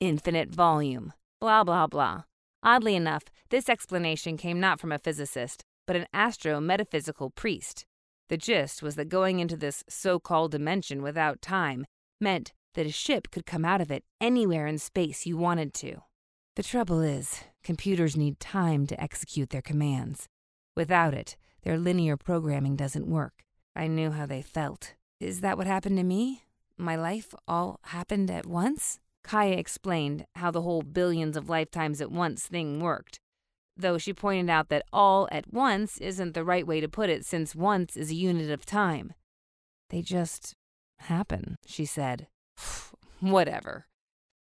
infinite 0.00 0.48
volume. 0.48 1.12
Blah, 1.38 1.64
blah, 1.64 1.86
blah. 1.86 2.22
Oddly 2.62 2.94
enough, 2.94 3.24
this 3.50 3.68
explanation 3.68 4.36
came 4.38 4.58
not 4.58 4.80
from 4.80 4.92
a 4.92 4.98
physicist, 4.98 5.64
but 5.86 5.96
an 5.96 6.06
astro 6.14 6.60
metaphysical 6.60 7.30
priest. 7.30 7.84
The 8.30 8.36
gist 8.38 8.82
was 8.82 8.94
that 8.94 9.08
going 9.08 9.40
into 9.40 9.56
this 9.56 9.82
so 9.88 10.18
called 10.18 10.52
dimension 10.52 11.02
without 11.02 11.42
time 11.42 11.84
meant 12.20 12.52
that 12.74 12.86
a 12.86 12.92
ship 12.92 13.30
could 13.30 13.46
come 13.46 13.64
out 13.64 13.80
of 13.80 13.90
it 13.90 14.04
anywhere 14.20 14.66
in 14.66 14.78
space 14.78 15.26
you 15.26 15.36
wanted 15.36 15.74
to. 15.74 16.02
The 16.56 16.62
trouble 16.62 17.00
is, 17.00 17.40
computers 17.62 18.16
need 18.16 18.40
time 18.40 18.86
to 18.88 19.00
execute 19.00 19.50
their 19.50 19.62
commands. 19.62 20.28
Without 20.76 21.14
it, 21.14 21.36
their 21.62 21.78
linear 21.78 22.16
programming 22.16 22.76
doesn't 22.76 23.06
work. 23.06 23.44
I 23.76 23.86
knew 23.86 24.10
how 24.10 24.26
they 24.26 24.42
felt. 24.42 24.94
Is 25.20 25.40
that 25.40 25.56
what 25.56 25.66
happened 25.66 25.96
to 25.98 26.02
me? 26.02 26.42
My 26.76 26.96
life 26.96 27.34
all 27.46 27.78
happened 27.84 28.30
at 28.30 28.46
once? 28.46 28.98
Kiya 29.22 29.58
explained 29.58 30.24
how 30.36 30.50
the 30.50 30.62
whole 30.62 30.82
billions 30.82 31.36
of 31.36 31.48
lifetimes 31.48 32.00
at 32.00 32.10
once 32.10 32.46
thing 32.46 32.80
worked, 32.80 33.20
though 33.76 33.98
she 33.98 34.14
pointed 34.14 34.50
out 34.50 34.70
that 34.70 34.86
all 34.92 35.28
at 35.30 35.52
once 35.52 35.98
isn't 35.98 36.32
the 36.32 36.44
right 36.44 36.66
way 36.66 36.80
to 36.80 36.88
put 36.88 37.10
it 37.10 37.24
since 37.24 37.54
once 37.54 37.96
is 37.96 38.10
a 38.10 38.14
unit 38.14 38.50
of 38.50 38.64
time. 38.64 39.12
They 39.90 40.02
just 40.02 40.54
happen, 41.00 41.56
she 41.66 41.84
said. 41.84 42.28
Whatever. 43.20 43.86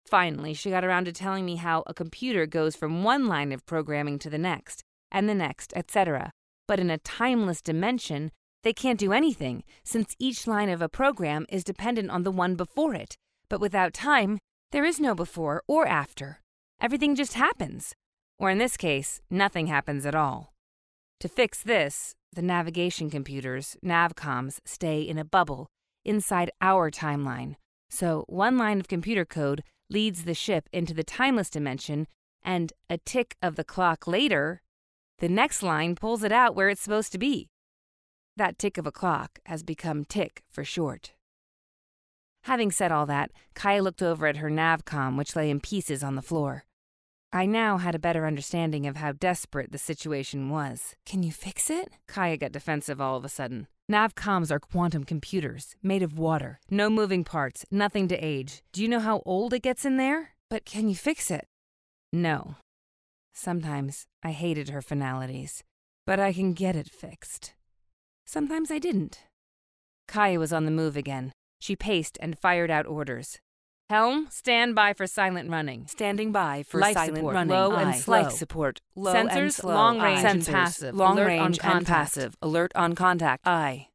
Finally, 0.06 0.54
she 0.54 0.70
got 0.70 0.86
around 0.86 1.06
to 1.06 1.12
telling 1.12 1.46
me 1.46 1.56
how 1.56 1.84
a 1.88 1.94
computer 1.94 2.46
goes 2.46 2.76
from 2.76 3.04
one 3.04 3.28
line 3.28 3.52
of 3.52 3.66
programming 3.66 4.20
to 4.20 4.30
the 4.30 4.38
next, 4.38 4.84
and 5.12 5.28
the 5.28 5.36
next, 5.36 5.74
etc. 5.76 6.32
But 6.68 6.80
in 6.80 6.90
a 6.90 7.00
timeless 7.00 7.62
dimension, 7.62 8.32
they 8.64 8.74
can't 8.74 9.00
do 9.00 9.14
anything, 9.14 9.64
since 9.84 10.16
each 10.20 10.48
line 10.48 10.70
of 10.70 10.82
a 10.82 10.90
program 10.90 11.46
is 11.50 11.64
dependent 11.64 12.10
on 12.12 12.24
the 12.24 12.32
one 12.32 12.56
before 12.56 12.94
it. 12.94 13.16
But 13.50 13.62
without 13.62 13.94
time, 13.94 14.40
there 14.72 14.86
is 14.86 15.00
no 15.00 15.16
before 15.16 15.64
or 15.68 15.88
after. 15.88 16.42
Everything 16.82 17.16
just 17.16 17.34
happens. 17.34 17.94
Or 18.38 18.50
in 18.50 18.58
this 18.58 18.78
case, 18.78 19.22
nothing 19.30 19.68
happens 19.68 20.06
at 20.06 20.16
all. 20.16 20.54
To 21.22 21.28
fix 21.28 21.62
this, 21.64 22.14
the 22.34 22.42
navigation 22.42 23.10
computers, 23.10 23.78
navcoms, 23.84 24.60
stay 24.66 25.02
in 25.02 25.18
a 25.18 25.26
bubble 25.26 25.68
inside 26.04 26.52
our 26.60 26.92
timeline. 26.92 27.56
So 27.96 28.26
one 28.28 28.58
line 28.58 28.82
of 28.82 28.90
computer 28.90 29.24
code 29.24 29.64
leads 29.90 30.26
the 30.26 30.34
ship 30.34 30.68
into 30.74 30.94
the 30.94 31.02
timeless 31.02 31.50
dimension, 31.50 32.08
and 32.44 32.74
a 32.90 32.98
tick 32.98 33.38
of 33.42 33.56
the 33.56 33.64
clock 33.64 34.06
later, 34.06 34.62
the 35.20 35.30
next 35.30 35.64
line 35.64 35.96
pulls 35.96 36.22
it 36.22 36.34
out 36.34 36.56
where 36.58 36.68
it's 36.68 36.82
supposed 36.82 37.14
to 37.14 37.18
be. 37.18 37.48
That 38.36 38.60
tick 38.60 38.78
of 38.78 38.86
a 38.86 38.92
clock 38.92 39.40
has 39.46 39.64
become 39.64 40.04
tick 40.04 40.44
for 40.50 40.66
short. 40.66 41.14
Having 42.44 42.72
said 42.72 42.92
all 42.92 43.06
that, 43.06 43.32
Kiya 43.56 43.82
looked 43.82 44.04
over 44.04 44.28
at 44.28 44.38
her 44.38 44.52
navcom, 44.52 45.18
which 45.18 45.34
lay 45.34 45.50
in 45.50 45.62
pieces 45.62 46.04
on 46.04 46.16
the 46.16 46.22
floor. 46.22 46.66
I 47.32 47.46
now 47.46 47.78
had 47.78 47.96
a 47.96 48.00
better 48.08 48.28
understanding 48.28 48.86
of 48.88 48.98
how 48.98 49.14
desperate 49.14 49.72
the 49.72 49.78
situation 49.78 50.50
was. 50.50 50.96
Can 51.06 51.24
you 51.24 51.32
fix 51.32 51.70
it? 51.70 51.94
Kiya 52.10 52.42
got 52.42 52.52
defensive 52.52 53.00
all 53.00 53.16
of 53.16 53.24
a 53.24 53.30
sudden. 53.30 53.68
Navcoms 53.92 54.50
are 54.50 54.60
quantum 54.60 55.04
computers, 55.04 55.76
made 55.84 56.02
of 56.02 56.18
water. 56.18 56.60
No 56.72 56.90
moving 56.90 57.24
parts, 57.24 57.66
nothing 57.70 58.08
to 58.08 58.18
age. 58.18 58.64
Do 58.74 58.82
you 58.82 58.88
know 58.88 59.00
how 59.00 59.22
old 59.28 59.54
it 59.54 59.62
gets 59.62 59.86
in 59.86 59.98
there? 59.98 60.30
But 60.50 60.66
can 60.66 60.90
you 60.90 60.96
fix 60.96 61.30
it? 61.30 61.46
No. 62.12 62.56
Sometimes 63.36 64.06
I 64.24 64.32
hated 64.32 64.70
her 64.70 64.82
finalities, 64.82 65.64
but 66.04 66.20
I 66.20 66.34
can 66.34 66.54
get 66.54 66.76
it 66.76 66.90
fixed. 66.90 67.54
Sometimes 68.26 68.72
I 68.72 68.80
didn't. 68.80 69.20
Kiya 70.10 70.40
was 70.40 70.52
on 70.52 70.66
the 70.66 70.72
move 70.72 70.98
again. 70.98 71.32
She 71.60 71.76
paced 71.76 72.18
and 72.20 72.40
fired 72.40 72.72
out 72.72 72.88
orders. 72.88 73.38
Helm, 73.90 74.28
stand 74.32 74.74
by 74.74 74.94
for 74.94 75.06
silent 75.06 75.50
running. 75.50 75.86
Standing 75.88 76.32
by 76.32 76.64
for 76.64 76.80
Life 76.80 76.96
silent 76.96 77.18
support, 77.18 77.34
running. 77.36 77.52
low 77.54 77.76
and 77.76 77.96
slow. 77.96 78.22
Life 78.22 78.32
support. 78.32 78.82
Low 78.96 79.14
Sensors, 79.14 79.32
and 79.38 79.54
slow. 79.54 79.74
long 79.76 80.00
range 80.02 80.26
Aye. 80.26 80.30
and 80.32 80.42
Sensors, 80.42 80.52
passive. 80.52 80.96
Long 80.96 81.18
Alert 81.18 81.28
range 81.28 81.60
and 81.64 81.86
passive. 81.86 82.36
Alert 82.42 82.72
on 82.76 82.96
contact. 82.96 83.46
Aye. 83.46 83.90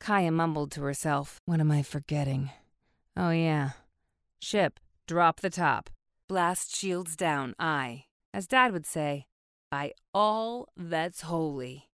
Kiya 0.00 0.32
mumbled 0.32 0.70
to 0.72 0.82
herself, 0.82 1.40
What 1.44 1.60
am 1.60 1.70
I 1.70 1.82
forgetting? 1.82 2.50
Oh, 3.16 3.30
yeah. 3.30 3.70
Ship, 4.38 4.78
drop 5.06 5.40
the 5.40 5.50
top. 5.50 5.90
Blast 6.28 6.74
shields 6.74 7.16
down. 7.16 7.54
Aye. 7.58 8.04
As 8.32 8.46
Dad 8.46 8.72
would 8.72 8.86
say, 8.86 9.26
by 9.70 9.92
all 10.14 10.68
that's 10.76 11.22
holy. 11.22 11.90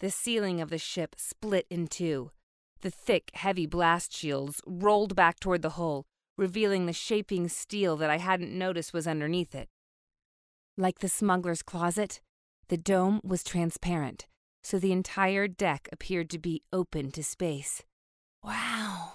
The 0.00 0.10
ceiling 0.10 0.60
of 0.60 0.70
the 0.70 0.78
ship 0.78 1.14
split 1.18 1.66
in 1.70 1.86
two. 1.86 2.30
The 2.82 2.90
thick, 2.90 3.30
heavy 3.34 3.66
blast 3.66 4.12
shields 4.12 4.60
rolled 4.66 5.14
back 5.16 5.40
toward 5.40 5.62
the 5.62 5.70
hull, 5.70 6.06
revealing 6.36 6.86
the 6.86 6.92
shaping 6.92 7.48
steel 7.48 7.96
that 7.96 8.10
I 8.10 8.18
hadn't 8.18 8.56
noticed 8.56 8.92
was 8.92 9.06
underneath 9.06 9.54
it. 9.54 9.68
Like 10.76 10.98
the 10.98 11.08
smuggler's 11.08 11.62
closet, 11.62 12.20
the 12.68 12.76
dome 12.76 13.20
was 13.22 13.44
transparent, 13.44 14.26
so 14.62 14.78
the 14.78 14.92
entire 14.92 15.46
deck 15.46 15.88
appeared 15.92 16.30
to 16.30 16.38
be 16.38 16.62
open 16.72 17.10
to 17.12 17.22
space. 17.22 17.82
Wow, 18.42 19.12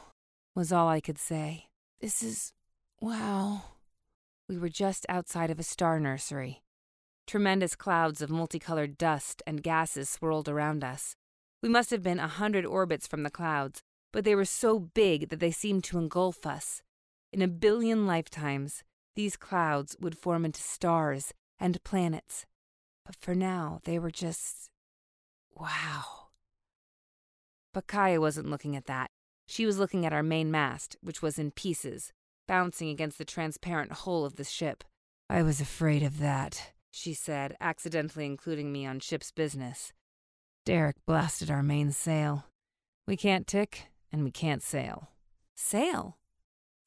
was 0.55 0.71
all 0.71 0.87
I 0.87 1.01
could 1.01 1.17
say. 1.17 1.65
This 1.99 2.23
is. 2.23 2.53
wow. 3.01 3.63
We 4.47 4.57
were 4.57 4.69
just 4.69 5.05
outside 5.09 5.51
of 5.51 5.59
a 5.59 5.63
star 5.63 5.99
nursery. 5.99 6.63
Tremendous 7.27 7.75
clouds 7.75 8.21
of 8.21 8.31
multicolored 8.31 8.97
dust 8.97 9.43
and 9.45 9.61
gases 9.61 10.09
swirled 10.09 10.49
around 10.49 10.83
us. 10.83 11.15
We 11.61 11.69
must 11.69 11.91
have 11.91 12.01
been 12.01 12.19
a 12.19 12.27
hundred 12.27 12.65
orbits 12.65 13.05
from 13.05 13.21
the 13.23 13.29
clouds, 13.29 13.83
but 14.11 14.23
they 14.23 14.33
were 14.33 14.45
so 14.45 14.79
big 14.79 15.29
that 15.29 15.39
they 15.39 15.51
seemed 15.51 15.83
to 15.85 15.99
engulf 15.99 16.45
us. 16.45 16.81
In 17.31 17.41
a 17.41 17.47
billion 17.47 18.07
lifetimes, 18.07 18.83
these 19.15 19.37
clouds 19.37 19.95
would 19.99 20.17
form 20.17 20.45
into 20.45 20.61
stars 20.61 21.33
and 21.59 21.83
planets. 21.83 22.45
But 23.05 23.15
for 23.15 23.35
now, 23.35 23.81
they 23.83 23.99
were 23.99 24.11
just. 24.11 24.69
wow. 25.55 26.29
But 27.73 27.87
Kiya 27.87 28.19
wasn't 28.19 28.49
looking 28.49 28.75
at 28.75 28.85
that. 28.85 29.11
She 29.47 29.65
was 29.65 29.79
looking 29.79 30.05
at 30.05 30.13
our 30.13 30.23
main 30.23 30.51
mast, 30.51 30.95
which 31.01 31.21
was 31.21 31.39
in 31.39 31.51
pieces, 31.51 32.13
bouncing 32.47 32.89
against 32.89 33.17
the 33.17 33.25
transparent 33.25 33.91
hull 33.91 34.25
of 34.25 34.35
the 34.35 34.43
ship. 34.43 34.83
I 35.29 35.43
was 35.43 35.59
afraid 35.59 36.03
of 36.03 36.19
that, 36.19 36.73
she 36.91 37.13
said, 37.13 37.55
accidentally 37.59 38.25
including 38.25 38.71
me 38.71 38.85
on 38.85 38.99
ship's 38.99 39.31
business. 39.31 39.91
Derek 40.65 40.97
blasted 41.05 41.49
our 41.49 41.63
main 41.63 41.91
sail. 41.91 42.45
We 43.07 43.17
can't 43.17 43.47
tick, 43.47 43.87
and 44.11 44.23
we 44.23 44.31
can't 44.31 44.61
sail. 44.61 45.09
Sail? 45.55 46.18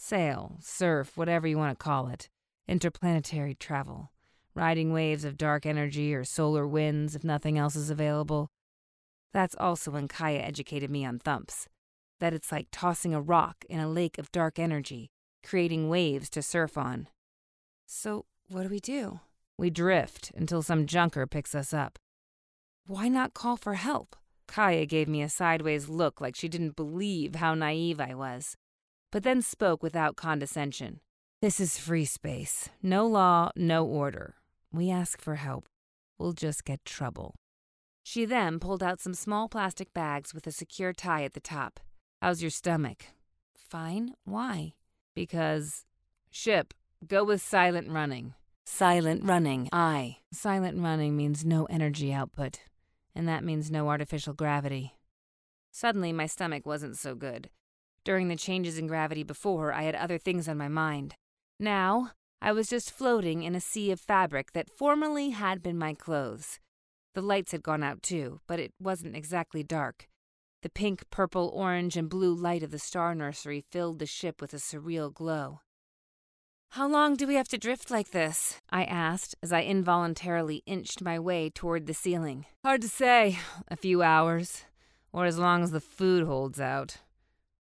Sail, 0.05 0.57
surf, 0.61 1.17
whatever 1.17 1.47
you 1.47 1.57
want 1.57 1.79
to 1.79 1.81
call 1.81 2.09
it. 2.09 2.29
Interplanetary 2.67 3.55
travel. 3.55 4.11
Riding 4.53 4.93
waves 4.93 5.25
of 5.25 5.39
dark 5.39 5.65
energy 5.65 6.13
or 6.13 6.25
solar 6.25 6.67
winds 6.67 7.15
if 7.15 7.23
nothing 7.23 7.57
else 7.57 7.77
is 7.77 7.89
available. 7.89 8.51
That's 9.33 9.55
also 9.61 9.93
when 9.93 10.09
Kiya 10.09 10.45
educated 10.45 10.91
me 10.91 11.05
on 11.05 11.21
thumps. 11.21 11.69
That 12.19 12.35
it's 12.35 12.51
like 12.51 12.67
tossing 12.73 13.15
a 13.15 13.21
rock 13.21 13.65
in 13.71 13.79
a 13.79 13.89
lake 13.89 14.19
of 14.19 14.33
dark 14.33 14.59
energy, 14.59 15.13
creating 15.47 15.89
waves 15.89 16.29
to 16.31 16.43
surf 16.43 16.77
on. 16.77 17.07
So, 17.87 18.25
what 18.49 18.65
do 18.65 18.71
we 18.71 18.81
do? 18.81 19.21
We 19.57 19.71
drift 19.71 20.33
until 20.35 20.63
some 20.63 20.87
junker 20.87 21.29
picks 21.29 21.55
us 21.55 21.73
up. 21.73 22.01
Why 22.89 23.07
not 23.07 23.35
call 23.35 23.57
for 23.57 23.75
help? 23.75 24.17
Kiya 24.49 24.89
gave 24.89 25.07
me 25.07 25.23
a 25.23 25.29
sideways 25.29 25.89
look 25.89 26.21
like 26.21 26.35
she 26.35 26.49
didn't 26.49 26.75
believe 26.75 27.37
how 27.37 27.55
naive 27.55 28.01
I 28.01 28.17
was, 28.17 28.57
but 29.13 29.23
then 29.23 29.41
spoke 29.43 29.83
without 29.83 30.17
condescension. 30.17 30.99
This 31.41 31.61
is 31.61 31.79
free 31.79 32.05
space. 32.05 32.69
No 32.83 33.07
law, 33.07 33.51
no 33.55 33.85
order. 33.85 34.35
We 34.73 34.91
ask 34.91 35.21
for 35.21 35.37
help. 35.37 35.69
We'll 36.19 36.33
just 36.33 36.65
get 36.65 36.85
trouble. 36.85 37.37
She 38.03 38.25
then 38.25 38.59
pulled 38.59 38.83
out 38.83 39.01
some 39.01 39.15
small 39.15 39.49
plastic 39.49 39.93
bags 39.93 40.35
with 40.35 40.47
a 40.47 40.53
secure 40.53 40.93
tie 40.93 41.23
at 41.23 41.35
the 41.35 41.41
top. 41.41 41.79
How's 42.21 42.43
your 42.43 42.51
stomach? 42.51 43.07
Fine. 43.57 44.15
Why? 44.25 44.73
Because. 45.15 45.85
Ship, 46.31 46.73
go 47.07 47.23
with 47.23 47.43
silent 47.43 47.91
running. 47.91 48.35
Silent 48.65 49.25
running. 49.25 49.69
Aye. 49.73 50.19
Silent 50.33 50.81
running 50.81 51.17
means 51.17 51.45
no 51.45 51.67
energy 51.67 52.13
output, 52.13 52.61
and 53.15 53.29
that 53.29 53.45
means 53.45 53.71
no 53.71 53.89
artificial 53.89 54.33
gravity. 54.33 54.95
Suddenly, 55.71 56.13
my 56.13 56.27
stomach 56.27 56.65
wasn't 56.65 56.97
so 56.97 57.15
good. 57.15 57.51
During 58.05 58.29
the 58.29 58.37
changes 58.37 58.79
in 58.79 58.87
gravity 58.87 59.23
before, 59.23 59.73
I 59.73 59.83
had 59.83 59.95
other 59.95 60.19
things 60.19 60.49
on 60.49 60.59
my 60.59 60.69
mind. 60.69 61.15
Now, 61.61 62.11
I 62.41 62.51
was 62.53 62.69
just 62.69 62.91
floating 62.91 63.45
in 63.45 63.55
a 63.55 63.61
sea 63.61 63.93
of 63.93 64.01
fabric 64.01 64.53
that 64.53 64.69
formerly 64.69 65.31
had 65.31 65.63
been 65.63 65.79
my 65.79 65.95
clothes. 65.95 66.59
The 67.15 67.23
lights 67.23 67.53
had 67.53 67.63
gone 67.63 67.85
out 67.85 68.03
too, 68.03 68.41
but 68.49 68.59
it 68.59 68.73
wasn't 68.81 69.15
exactly 69.15 69.63
dark. 69.63 70.09
The 70.63 70.71
pink, 70.71 71.05
purple, 71.11 71.51
orange, 71.55 71.97
and 71.97 72.09
blue 72.09 72.35
light 72.35 72.63
of 72.63 72.71
the 72.71 72.79
star 72.79 73.15
nursery 73.15 73.65
filled 73.71 73.99
the 73.99 74.07
ship 74.07 74.41
with 74.41 74.53
a 74.55 74.59
surreal 74.59 75.13
glow. 75.13 75.61
How 76.71 76.89
long 76.89 77.17
do 77.17 77.27
we 77.27 77.35
have 77.35 77.49
to 77.49 77.59
drift 77.59 77.91
like 77.91 78.13
this? 78.13 78.61
I 78.71 78.85
asked 78.85 79.35
as 79.43 79.53
I 79.53 79.63
involuntarily 79.63 80.63
inched 80.67 81.03
my 81.03 81.19
way 81.19 81.51
toward 81.51 81.87
the 81.87 81.95
ceiling. 81.95 82.47
Hard 82.65 82.81
to 82.83 82.89
say. 82.89 83.39
A 83.69 83.77
few 83.77 84.03
hours. 84.03 84.65
Or 85.13 85.27
as 85.27 85.39
long 85.39 85.63
as 85.63 85.71
the 85.71 85.81
food 85.81 86.27
holds 86.27 86.61
out. 86.61 86.97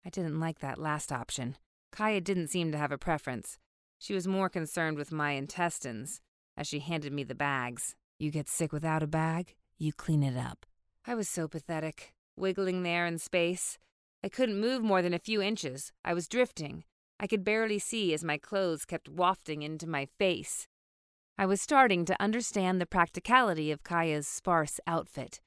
I 0.08 0.10
didn't 0.10 0.40
like 0.40 0.60
that 0.60 0.78
last 0.78 1.12
option. 1.12 1.58
Kiya 1.94 2.24
didn't 2.24 2.48
seem 2.48 2.72
to 2.72 2.78
have 2.78 2.90
a 2.90 2.96
preference. 2.96 3.58
She 3.98 4.14
was 4.14 4.26
more 4.26 4.48
concerned 4.48 4.96
with 4.96 5.12
my 5.12 5.32
intestines 5.32 6.22
as 6.56 6.66
she 6.66 6.78
handed 6.78 7.12
me 7.12 7.24
the 7.24 7.34
bags. 7.34 7.94
You 8.18 8.30
get 8.30 8.48
sick 8.48 8.72
without 8.72 9.02
a 9.02 9.06
bag, 9.06 9.54
you 9.76 9.92
clean 9.92 10.22
it 10.22 10.34
up. 10.34 10.64
I 11.06 11.14
was 11.14 11.28
so 11.28 11.46
pathetic, 11.46 12.14
wiggling 12.36 12.84
there 12.84 13.04
in 13.04 13.18
space. 13.18 13.76
I 14.24 14.30
couldn't 14.30 14.58
move 14.58 14.82
more 14.82 15.02
than 15.02 15.12
a 15.12 15.18
few 15.18 15.42
inches. 15.42 15.92
I 16.02 16.14
was 16.14 16.26
drifting. 16.26 16.84
I 17.20 17.26
could 17.26 17.44
barely 17.44 17.78
see 17.78 18.14
as 18.14 18.24
my 18.24 18.38
clothes 18.38 18.86
kept 18.86 19.10
wafting 19.10 19.60
into 19.60 19.86
my 19.86 20.08
face. 20.18 20.66
I 21.36 21.44
was 21.44 21.60
starting 21.60 22.06
to 22.06 22.16
understand 22.18 22.80
the 22.80 22.86
practicality 22.86 23.70
of 23.70 23.82
Kiya's 23.82 24.26
sparse 24.26 24.80
outfit. 24.86 25.42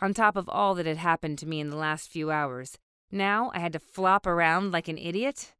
On 0.00 0.14
top 0.14 0.36
of 0.36 0.48
all 0.48 0.76
that 0.76 0.86
had 0.86 0.98
happened 0.98 1.38
to 1.38 1.48
me 1.48 1.58
in 1.58 1.70
the 1.70 1.76
last 1.76 2.08
few 2.08 2.30
hours, 2.30 2.78
now 3.10 3.50
I 3.54 3.60
had 3.60 3.72
to 3.72 3.78
flop 3.78 4.26
around 4.26 4.72
like 4.72 4.88
an 4.88 4.98
idiot. 4.98 5.54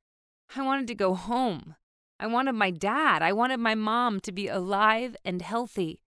I 0.55 0.63
wanted 0.63 0.87
to 0.89 0.95
go 0.95 1.15
home. 1.15 1.77
I 2.21 2.27
wanted 2.27 2.53
my 2.53 2.71
dad. 2.71 3.23
I 3.23 3.33
wanted 3.33 3.61
my 3.61 3.75
mom 3.75 4.21
to 4.21 4.33
be 4.33 4.49
alive 4.49 5.17
and 5.25 5.41
healthy. 5.41 6.01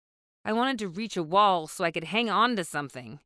I 0.43 0.53
wanted 0.53 0.79
to 0.79 0.87
reach 0.87 1.15
a 1.15 1.23
wall 1.23 1.67
so 1.67 1.83
I 1.83 1.91
could 1.91 2.05
hang 2.05 2.29
on 2.29 2.55
to 2.55 2.63
something. 2.63 3.19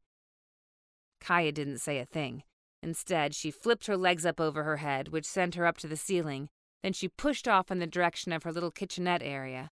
Kiya 1.21 1.53
didn't 1.53 1.79
say 1.79 1.99
a 1.99 2.05
thing. 2.05 2.43
Instead, 2.83 3.33
she 3.33 3.49
flipped 3.49 3.87
her 3.87 3.97
legs 3.97 4.25
up 4.25 4.39
over 4.39 4.63
her 4.63 4.77
head, 4.77 5.07
which 5.07 5.25
sent 5.25 5.55
her 5.55 5.65
up 5.65 5.77
to 5.77 5.87
the 5.87 5.97
ceiling, 5.97 6.49
Then 6.83 6.93
she 6.93 7.07
pushed 7.07 7.47
off 7.47 7.71
in 7.71 7.79
the 7.79 7.87
direction 7.87 8.31
of 8.31 8.43
her 8.43 8.51
little 8.51 8.69
kitchenette 8.69 9.23
area. 9.23 9.71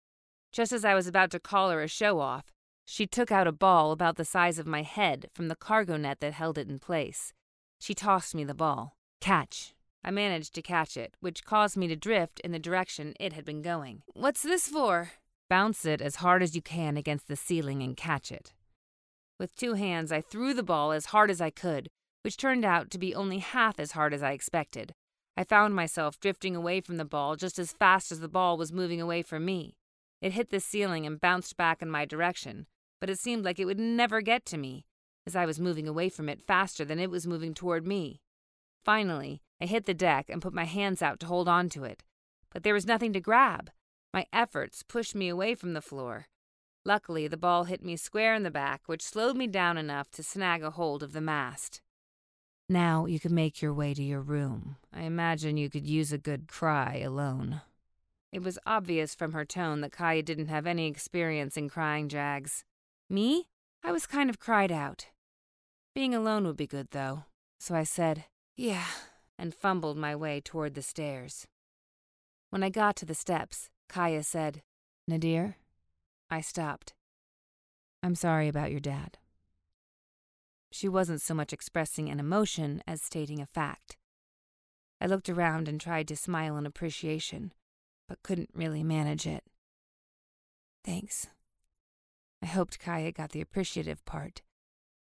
Just 0.50 0.72
as 0.72 0.84
I 0.84 0.94
was 0.94 1.06
about 1.06 1.30
to 1.30 1.38
call 1.38 1.70
her 1.70 1.82
a 1.82 1.88
show 1.88 2.18
off, 2.18 2.46
she 2.84 3.06
took 3.06 3.30
out 3.30 3.46
a 3.46 3.52
ball 3.52 3.92
about 3.92 4.16
the 4.16 4.24
size 4.24 4.58
of 4.58 4.66
my 4.66 4.82
head 4.82 5.26
from 5.32 5.46
the 5.46 5.54
cargo 5.54 5.96
net 5.96 6.18
that 6.18 6.32
held 6.32 6.58
it 6.58 6.68
in 6.68 6.80
place. 6.80 7.32
She 7.78 7.94
tossed 7.94 8.34
me 8.34 8.44
the 8.44 8.54
ball. 8.54 8.96
Catch. 9.20 9.74
I 10.04 10.10
managed 10.10 10.54
to 10.54 10.62
catch 10.62 10.96
it, 10.96 11.16
which 11.20 11.44
caused 11.44 11.76
me 11.76 11.88
to 11.88 11.96
drift 11.96 12.40
in 12.40 12.52
the 12.52 12.58
direction 12.58 13.14
it 13.18 13.32
had 13.32 13.44
been 13.44 13.62
going. 13.62 14.02
What's 14.14 14.42
this 14.42 14.68
for? 14.68 15.10
Bounce 15.48 15.84
it 15.84 16.00
as 16.00 16.16
hard 16.16 16.42
as 16.42 16.54
you 16.54 16.62
can 16.62 16.96
against 16.96 17.28
the 17.28 17.36
ceiling 17.36 17.82
and 17.82 17.96
catch 17.96 18.30
it. 18.30 18.52
With 19.38 19.56
two 19.56 19.74
hands, 19.74 20.12
I 20.12 20.20
threw 20.20 20.54
the 20.54 20.62
ball 20.62 20.92
as 20.92 21.06
hard 21.06 21.30
as 21.30 21.40
I 21.40 21.50
could, 21.50 21.88
which 22.22 22.36
turned 22.36 22.64
out 22.64 22.90
to 22.90 22.98
be 22.98 23.14
only 23.14 23.38
half 23.38 23.78
as 23.78 23.92
hard 23.92 24.14
as 24.14 24.22
I 24.22 24.32
expected. 24.32 24.94
I 25.36 25.44
found 25.44 25.74
myself 25.74 26.18
drifting 26.18 26.56
away 26.56 26.80
from 26.80 26.96
the 26.96 27.04
ball 27.04 27.36
just 27.36 27.58
as 27.58 27.72
fast 27.72 28.10
as 28.10 28.20
the 28.20 28.28
ball 28.28 28.56
was 28.56 28.72
moving 28.72 29.00
away 29.00 29.22
from 29.22 29.44
me. 29.44 29.76
It 30.22 30.32
hit 30.32 30.50
the 30.50 30.60
ceiling 30.60 31.04
and 31.06 31.20
bounced 31.20 31.56
back 31.56 31.82
in 31.82 31.90
my 31.90 32.04
direction, 32.04 32.66
but 33.00 33.10
it 33.10 33.18
seemed 33.18 33.44
like 33.44 33.58
it 33.58 33.66
would 33.66 33.78
never 33.78 34.22
get 34.22 34.46
to 34.46 34.56
me, 34.56 34.86
as 35.26 35.34
I 35.34 35.46
was 35.46 35.60
moving 35.60 35.88
away 35.88 36.08
from 36.08 36.28
it 36.28 36.42
faster 36.46 36.84
than 36.84 36.98
it 36.98 37.10
was 37.10 37.26
moving 37.26 37.54
toward 37.54 37.86
me. 37.86 38.20
Finally, 38.84 39.42
I 39.60 39.66
hit 39.66 39.86
the 39.86 39.94
deck 39.94 40.30
and 40.30 40.40
put 40.40 40.54
my 40.54 40.64
hands 40.64 41.02
out 41.02 41.18
to 41.20 41.26
hold 41.26 41.48
on 41.48 41.68
to 41.70 41.84
it, 41.84 42.04
but 42.52 42.62
there 42.62 42.74
was 42.74 42.86
nothing 42.86 43.12
to 43.14 43.20
grab. 43.20 43.70
My 44.14 44.26
efforts 44.32 44.82
pushed 44.82 45.14
me 45.14 45.28
away 45.28 45.54
from 45.54 45.74
the 45.74 45.82
floor. 45.82 46.26
Luckily, 46.84 47.26
the 47.26 47.36
ball 47.36 47.64
hit 47.64 47.82
me 47.82 47.96
square 47.96 48.34
in 48.34 48.44
the 48.44 48.50
back, 48.50 48.82
which 48.86 49.02
slowed 49.02 49.36
me 49.36 49.48
down 49.48 49.76
enough 49.76 50.10
to 50.12 50.22
snag 50.22 50.62
a 50.62 50.70
hold 50.70 51.02
of 51.02 51.12
the 51.12 51.20
mast. 51.20 51.80
Now 52.68 53.06
you 53.06 53.18
can 53.18 53.34
make 53.34 53.60
your 53.60 53.74
way 53.74 53.92
to 53.94 54.02
your 54.02 54.20
room. 54.20 54.76
I 54.92 55.02
imagine 55.02 55.56
you 55.56 55.68
could 55.68 55.86
use 55.86 56.12
a 56.12 56.18
good 56.18 56.46
cry 56.46 57.02
alone. 57.04 57.60
It 58.32 58.42
was 58.42 58.58
obvious 58.66 59.14
from 59.14 59.32
her 59.32 59.44
tone 59.44 59.80
that 59.80 59.92
Kiya 59.92 60.24
didn't 60.24 60.48
have 60.48 60.66
any 60.66 60.86
experience 60.86 61.56
in 61.56 61.68
crying 61.68 62.08
jags. 62.08 62.64
Me? 63.08 63.48
I 63.84 63.92
was 63.92 64.06
kind 64.06 64.30
of 64.30 64.38
cried 64.38 64.72
out. 64.72 65.06
Being 65.96 66.14
alone 66.14 66.46
would 66.46 66.58
be 66.58 66.66
good, 66.66 66.88
though, 66.90 67.24
so 67.58 67.74
I 67.74 67.84
said, 67.84 68.26
Yeah, 68.54 68.84
and 69.38 69.54
fumbled 69.54 69.96
my 69.96 70.14
way 70.14 70.42
toward 70.42 70.74
the 70.74 70.82
stairs. 70.82 71.46
When 72.50 72.62
I 72.62 72.68
got 72.68 72.96
to 72.96 73.06
the 73.06 73.14
steps, 73.14 73.70
Kiya 73.88 74.22
said, 74.22 74.60
Nadir? 75.08 75.56
I 76.28 76.42
stopped. 76.42 76.92
I'm 78.02 78.14
sorry 78.14 78.46
about 78.46 78.70
your 78.70 78.80
dad. 78.80 79.16
She 80.70 80.86
wasn't 80.86 81.22
so 81.22 81.32
much 81.32 81.54
expressing 81.54 82.10
an 82.10 82.20
emotion 82.20 82.82
as 82.86 83.00
stating 83.00 83.40
a 83.40 83.46
fact. 83.46 83.96
I 85.00 85.06
looked 85.06 85.30
around 85.30 85.66
and 85.66 85.80
tried 85.80 86.08
to 86.08 86.16
smile 86.16 86.58
in 86.58 86.66
appreciation, 86.66 87.54
but 88.06 88.22
couldn't 88.22 88.50
really 88.52 88.84
manage 88.84 89.26
it. 89.26 89.44
Thanks. 90.84 91.28
I 92.42 92.46
hoped 92.46 92.84
Kiya 92.84 93.14
got 93.14 93.32
the 93.32 93.40
appreciative 93.40 94.04
part. 94.04 94.42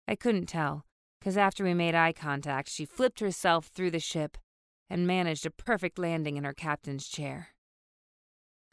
I 0.07 0.15
couldn't 0.15 0.47
tell, 0.47 0.85
because 1.19 1.37
after 1.37 1.65
we 1.65 1.75
made 1.75 1.95
eye 1.95 2.13
contact, 2.13 2.69
she 2.69 2.85
flipped 2.85 3.21
herself 3.21 3.67
through 3.67 3.91
the 3.91 4.01
ship 4.01 4.37
and 4.91 5.07
managed 5.07 5.47
a 5.47 5.51
perfect 5.51 5.99
landing 5.99 6.37
in 6.37 6.45
her 6.45 6.53
captain's 6.53 7.09
chair. 7.09 7.49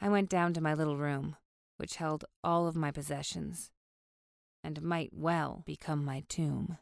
I 0.00 0.08
went 0.08 0.28
down 0.28 0.52
to 0.54 0.60
my 0.60 0.74
little 0.74 0.96
room, 0.96 1.36
which 1.78 1.96
held 1.96 2.24
all 2.44 2.66
of 2.66 2.76
my 2.76 2.90
possessions, 2.90 3.70
and 4.62 4.82
might 4.82 5.10
well 5.12 5.62
become 5.64 6.04
my 6.04 6.24
tomb. 6.28 6.78